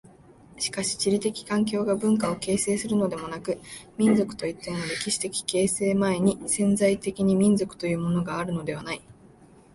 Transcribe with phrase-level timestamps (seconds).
[0.57, 3.59] しかし地理的環境が文化を形成するのでもなく、
[3.99, 9.01] 民族といっても歴史的形成前に潜在的に民族というものがあるのではない。